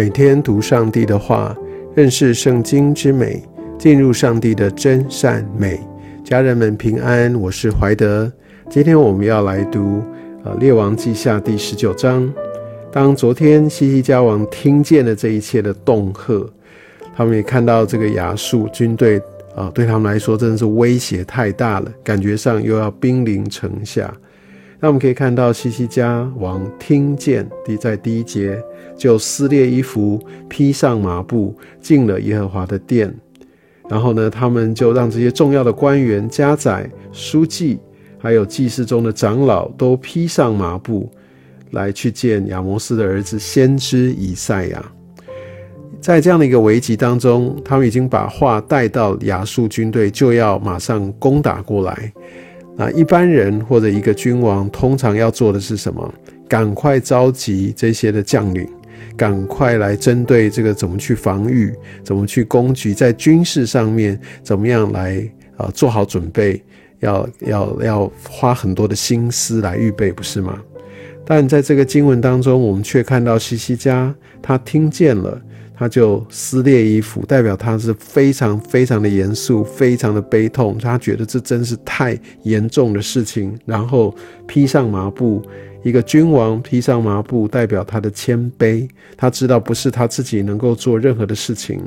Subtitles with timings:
[0.00, 1.54] 每天读上帝的话，
[1.94, 3.42] 认识圣经之美，
[3.78, 5.78] 进入上帝的真善美。
[6.24, 8.32] 家人们平安，我是怀德。
[8.70, 10.02] 今天我们要来读
[10.42, 12.32] 呃《列王记下》第十九章。
[12.90, 16.50] 当昨天西西家王听见了这一切的恫吓，
[17.14, 19.20] 他们也看到这个亚述军队
[19.54, 24.10] 啊，对他们来说真的是威胁太大了，感觉上又要兵临城下。
[24.80, 28.60] 那我们可以看到西西家王听见第在第一节。
[28.96, 33.10] 就撕裂衣服，披上麻布，进了耶和华的殿。
[33.88, 37.78] 然后呢，他们就让这些重要的官员、家宰、书记，
[38.18, 41.10] 还有祭司中的长老，都披上麻布，
[41.70, 44.92] 来去见亚摩斯的儿子先知以赛亚。
[45.98, 52.12] 在这样的一个危急当中，他们已经把话带到亚述军队，就要马上攻打过来。
[52.80, 56.14] 那一般人或者一个君王，通常要做的是什么？
[56.48, 58.66] 赶快召集这些的将领。
[59.18, 66.62] 赶快来针对这个怎么去防御，怎么去攻击，在军事上面怎么样来啊做好准备，
[67.00, 70.58] 要要要花很多的心思来预备，不是吗？
[71.26, 75.38] 但在这个经文当中，我们却看到西西家他听见了，
[75.80, 84.14] 他就撕裂衣服，代表他是非常非常的严肃，非常的悲痛，他觉得这真是太严重的事情，然后
[84.46, 85.42] 披上麻布。
[85.82, 88.88] 一个君王披上麻布，代表他的谦卑。
[89.16, 91.80] 他知道不是他自己能够做任何的事情，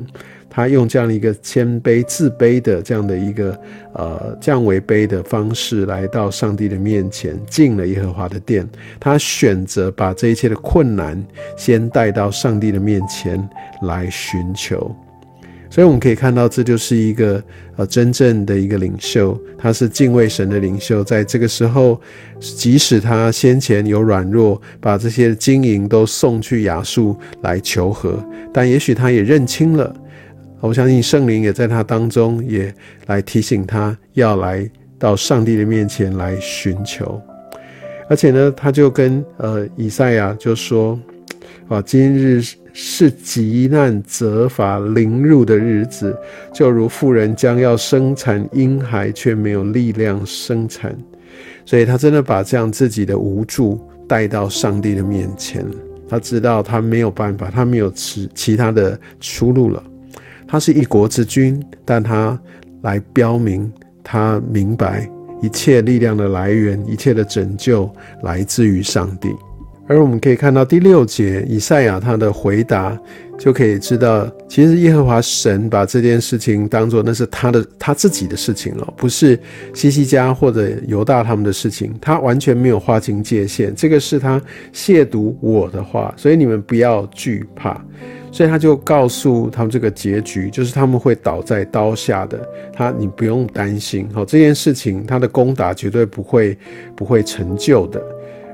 [0.49, 3.59] 他用这样的一个谦卑、自卑的这样的一个
[3.93, 8.67] 呃降为卑的方式来到上帝的面前，进了耶和华的殿。
[8.99, 11.23] 他选择把这一切的困难
[11.57, 13.47] 先带到上帝的面前
[13.81, 14.95] 来寻求。
[15.73, 17.43] 所以我们可以看到，这就是一个
[17.77, 21.03] 呃真正的一个领袖，他是敬畏神的领袖。
[21.03, 21.99] 在这个时候，
[22.39, 29.91] 即使他先前有软弱，把这些金银都送去亚述来求和，但也许他也认清了。
[30.59, 32.71] 我相信圣灵也在他当中，也
[33.07, 34.69] 来提醒他要来
[34.99, 37.19] 到上帝的面前来寻求。
[38.07, 40.99] 而且呢，他就跟呃以赛亚就说：
[41.67, 42.43] 啊，今日。
[42.73, 46.17] 是极难责罚凌辱的日子，
[46.51, 50.95] 就如妇人将要生产婴孩，却没有力量生产，
[51.65, 55.63] 所以他真的把这样自己的无助带到上帝的面前。
[56.09, 59.81] 他知道他没有办法，他没有其其他的出路了。
[60.47, 62.39] 他是一国之君，但他
[62.81, 63.71] 来标明，
[64.03, 65.09] 他明白
[65.41, 67.89] 一切力量的来源，一切的拯救
[68.23, 69.29] 来自于上帝。
[69.87, 72.97] 而我们可以看到第六节，以赛亚他的回答，
[73.37, 79.37] 就可以知道，其实耶和华神把这件事情当做那是他的他自己的事情了，不是
[79.73, 83.75] 西西家或者犹大他们的事情，他完全没有划清界限。
[83.75, 84.41] 这个是他
[84.73, 87.79] 亵渎我的话，所以你们不要惧怕。
[88.31, 92.39] 所以他就告诉他们这个结局，就是他们会倒在刀下的。
[92.75, 96.57] 他你不用担心，好这件事情，他的攻打绝对不会
[96.95, 98.01] 不会成就的。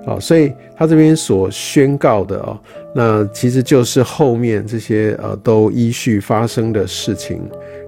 [0.10, 2.60] 好，所以他这边所宣告的哦，
[2.96, 7.40] 那其实就是后面这些呃都依序发生的事情。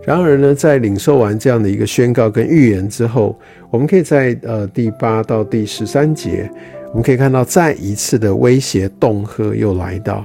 [0.05, 3.35] 然而呢，在领受完这样的一个宣告跟预言之后，
[3.71, 6.47] 我们可以在呃第八到第十三节，
[6.89, 10.23] 我们可以看到再一次的威胁恫吓又来到。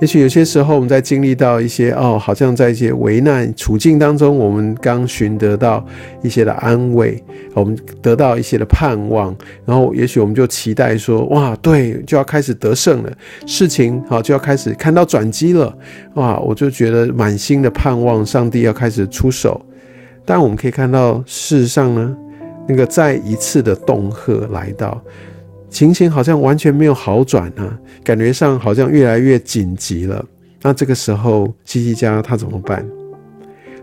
[0.00, 5.84] 也许有些时候，我们在经历到一些哦，好像在一些危难处境当中，我们刚寻得到
[6.22, 7.20] 一些的安慰，
[7.52, 13.12] 我们得到一些的盼望，然后也许我们就期待说，哇，对，就要开始得胜了，
[13.44, 15.76] 事情好就要开始看到转机了，
[16.14, 19.60] 哇，我就觉得满心的盼望，上帝要开始出手。
[20.24, 22.16] 但我们可以看到，事实上呢，
[22.68, 25.02] 那个再一次的恫吓来到。
[25.70, 30.24] 情形好像完全没有好转啊，感觉上好像越来越紧急了。
[30.62, 32.84] 那这个时候，西西家他怎么办？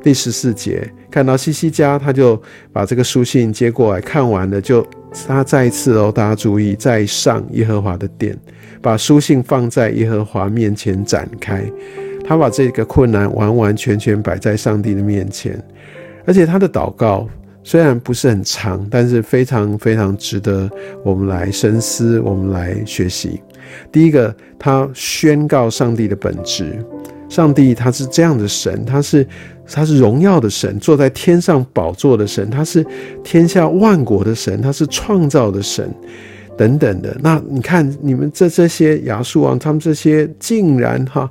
[0.04, 2.42] 第十四节看到西西家，他就
[2.74, 4.86] 把这个书信接过来看完了，就
[5.28, 8.38] 他再一次哦，大家注意，再上耶和华的殿，
[8.82, 11.64] 把书信放在耶和华面前展开。
[12.28, 15.64] 他把这个困难完完全全摆在上帝的面前，
[16.26, 17.28] 而且他的祷告。
[17.68, 20.70] 虽然不是很长，但是非常非常值得
[21.04, 23.42] 我们来深思，我们来学习。
[23.92, 26.78] 第一个，他宣告上帝的本质，
[27.28, 29.28] 上帝他是这样的神，他是
[29.68, 32.86] 他是荣耀的神，坐在天上宝座的神，他是
[33.24, 35.92] 天下万国的神，他是创造的神。
[36.58, 41.30] 等等的，那你看你们这这些亚述王，他们这些竟然哈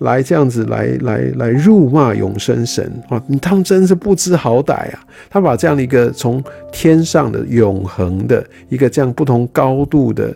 [0.00, 3.22] 来这样子来来来辱骂永生神啊！
[3.40, 5.00] 他们真是不知好歹啊！
[5.30, 10.34] 他把这样的一个从天上的永恒的一个这样不同高度的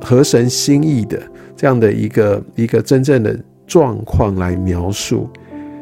[0.00, 1.20] 合神心意的
[1.56, 5.28] 这样的一个一个真正的状况来描述。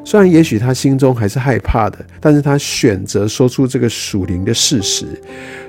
[0.05, 5.05] 虽然也许他心中还是害怕的，但是他选择说出这个属灵的事实。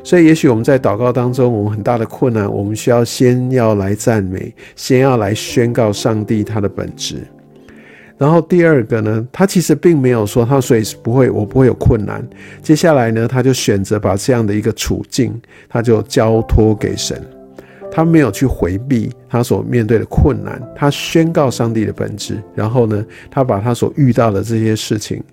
[0.04, 7.26] 所以，也许我们在祷告当中，我们很大的困难，我们需要先要来赞美，先要来宣告上帝他的本质。
[8.18, 12.28] 然后第二个呢，他其实并没有说他所以不会，我不会有困难。
[12.62, 17.22] 接下来呢，他就选择把这样的一个处境，他就交托给神。
[17.90, 25.24] 他没有去回避他所面对的困难，他宣告上帝的本质，然后呢，他把他所遇到的这些事情，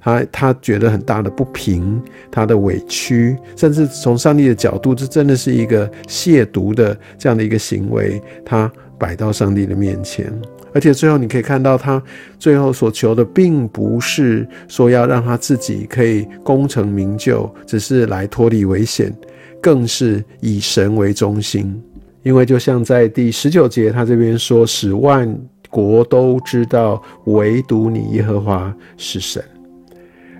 [0.00, 2.00] 他他觉得很大的不平，
[2.30, 10.32] 他的委屈，甚至从上帝的角度，这真的是一个亵渎的这样的一个行为，他摆到上帝的面前，
[10.72, 12.02] 而且最后你可以看到，他
[12.38, 19.12] 最后所求的，并不是说要让他自己可以功成名就，只是来脱离危险，
[19.60, 21.82] 更是以神为中心。
[22.22, 25.30] 因为就像在第十九节，他这边说，使万
[25.68, 29.42] 国都知道，唯独你耶和华是神。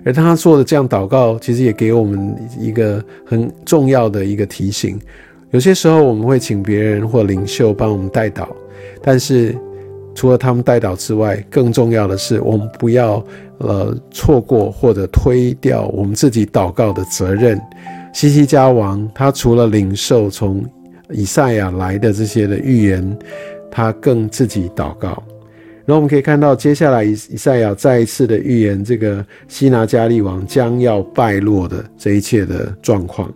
[0.03, 4.99] 而他做的这样祷告，其实也给我们一个很重要的一个提醒。
[5.55, 8.45] 有些时候我们会请别人或领袖帮我们带祷，
[9.01, 9.57] 但是
[10.13, 13.25] 除了他们带祷之外，更重要的是，我们不要
[13.59, 17.57] 呃错过或者推掉我们自己祷告的责任。
[18.13, 20.61] 西西家王，他除了领受从
[21.09, 23.17] 以赛亚来的这些的预言，
[23.71, 25.23] 他更自己祷告。
[25.85, 33.33] 然后我们可以看到，接下来以以赛亚再一次的预言，这个西拿加利王将要败落的这一切的状况。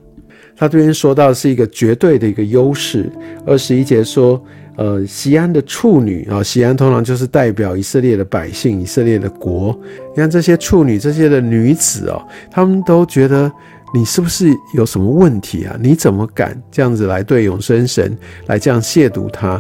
[0.60, 3.10] 他这边说到是一个绝对的一个优势。
[3.46, 4.44] 二十一节说，
[4.76, 9.74] 呃，西安的处女啊，西安通常就是代表以色列的百姓、以色列的国。
[10.10, 12.22] 你看这些处女、这些的女子哦，
[12.52, 13.50] 他们都觉得。
[13.92, 15.76] 你是不是有什么问题啊？
[15.82, 18.16] 你怎么敢这样子来对永生神
[18.46, 19.60] 来这样亵渎他？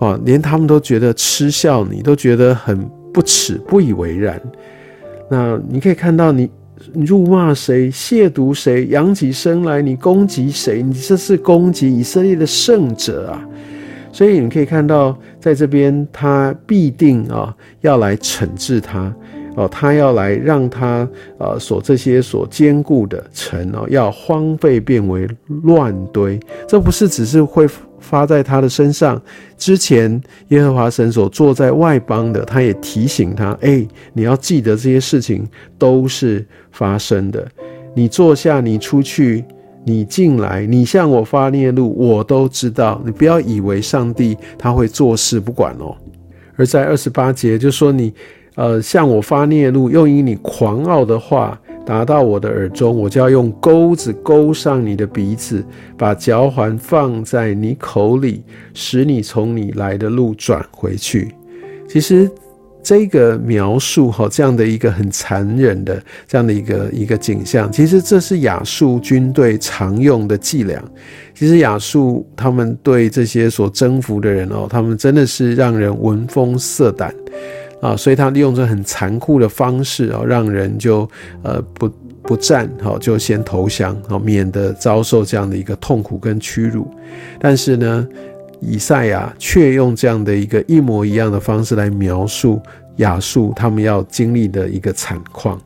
[0.00, 2.78] 哦，连他们都觉得嗤笑你，都觉得很
[3.10, 4.38] 不耻、不以为然。
[5.30, 6.50] 那你可以看到，你
[6.92, 10.82] 你辱骂谁、亵渎谁、扬起声来，你攻击谁？
[10.82, 13.46] 你这是攻击以色列的圣者啊！
[14.12, 19.14] 所以你可以看到，在这边他必定啊要来惩治他。
[19.56, 21.06] 哦，他要来让他
[21.38, 25.28] 呃所这些所坚固的城哦，要荒废变为
[25.64, 26.38] 乱堆。
[26.68, 27.68] 这不是只是会
[28.00, 29.20] 发在他的身上。
[29.56, 35.46] 之前耶和华神所坐在外邦的，他也提醒他：哎，你要记得这些事情
[35.78, 37.46] 都是发生的。
[37.94, 39.44] 你坐下，你出去，
[39.84, 43.00] 你进来，你向我发孽怒，我都知道。
[43.04, 45.94] 你不要以为上帝他会坐视不管哦。
[46.56, 48.12] 而在二十八节就说你。
[48.56, 51.58] 呃，向我发孽怒，又因你狂傲的话
[51.90, 55.64] 拿到我的耳中，我就要用钩子钩上你的鼻子，
[55.98, 61.34] 把脚环放在你口里，使你从你来的路转回去。
[61.88, 62.30] 其实
[62.80, 70.80] 这个描述哈，这样的一个很残忍的这样的一个一个景象，其实这是亚述军队常用的伎俩。
[71.34, 77.12] 其实亚述他们对这些所征服的人哦，他们真的是让人闻风色胆。
[77.80, 81.08] 啊，所以他利用这很残酷的方式啊，让人就
[81.42, 81.90] 呃不
[82.22, 86.86] 不战，好就先投降，好免得遭受这样的一个痛苦跟屈辱。
[87.38, 88.06] 但是呢，
[88.60, 92.60] 以赛亚却用这样的一个一模一样的方式来描述
[92.96, 95.58] 亚述他们要经历的一个惨况。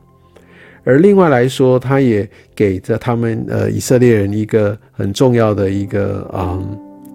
[0.85, 6.57] 而另外来说，他也给着他们呃以色列人一个很重要的一个啊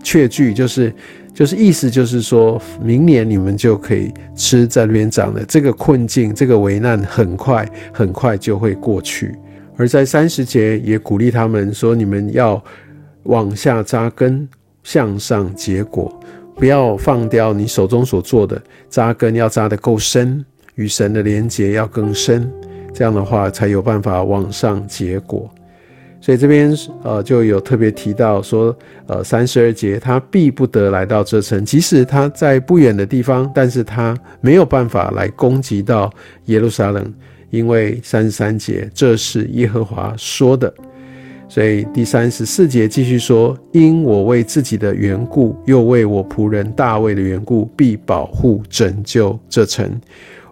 [0.02, 0.92] 确据，就是。
[1.40, 9.35] 就是意思就是说，明年你们就可以吃在那边长的这个困境，这个危难很快很快就会过去。
[9.78, 12.62] 而在三十节也鼓励他们说，你们要
[13.23, 14.47] 往下扎根，
[14.82, 16.14] 向上结果，
[16.56, 20.44] 不要放掉你手中所做的，扎根要扎得够深，
[20.75, 22.52] 与神的连结要更深，
[22.92, 25.50] 这样的话才有办法往上结果。
[26.20, 36.12] 所以这边呃就有特别提到说，呃三十二节他必不得来到这城，即使他在不远的地方，但是他没有办法来攻击到
[36.44, 37.10] 耶路撒冷，
[37.48, 40.72] 因为三十三节这是耶和华说的。
[41.48, 49.90] 所以第三十四节继续说，因我为自己的缘故，又为我仆人大卫的缘故，必保护拯救这城。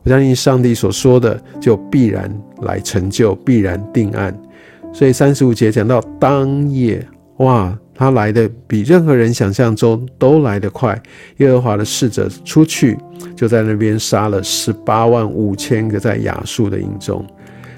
[0.02, 2.28] 我相信上帝所说的就必然
[2.62, 4.36] 来成就，必然定案。
[4.92, 7.06] 所以三十五节讲到当夜，
[7.38, 11.00] 哇，他来的比任何人想象中都来得快。
[11.36, 12.98] 耶和华的使者出去，
[13.36, 17.24] 就在那边杀了十八万五千个在亚述的营中，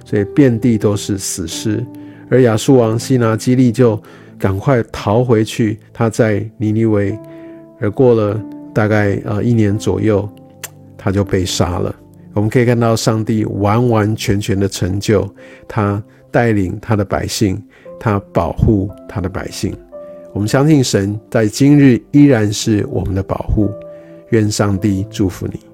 [0.05, 1.85] 所以遍地都是死尸。
[2.31, 4.00] 而亚述王西拿基利就
[4.38, 7.19] 赶快逃回去，他在尼尼微，
[7.81, 8.40] 而过了
[8.73, 10.26] 大概呃一年左右，
[10.97, 11.95] 他就被杀了。
[12.33, 15.29] 我们可以看到上帝完完全全的成就，
[15.67, 17.62] 他带领他的百姓，
[17.99, 19.76] 他保护他的百姓。
[20.32, 23.70] 我们相信神在今日依然是我们的保护。
[24.30, 25.70] 愿上帝祝福你。